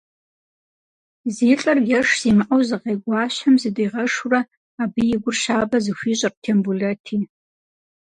Зи 1.35 1.47
лӏыр 1.59 1.77
еш 1.99 2.07
зимыӏэу 2.21 2.61
зыгъей 2.67 2.97
Гуащэм 3.03 3.55
зыдигъэшурэ, 3.61 4.41
абы 4.81 5.01
и 5.15 5.17
гур 5.21 5.35
щабэ 5.41 5.77
зыхуищӏырт 5.85 6.37
Тембулэти. 6.43 7.17